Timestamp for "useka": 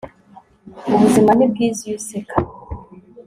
1.99-2.35